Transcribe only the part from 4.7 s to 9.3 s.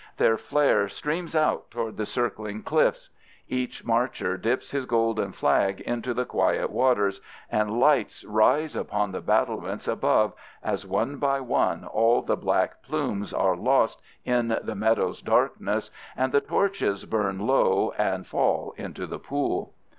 his silken flag into the quiet waters, and lights rise upon the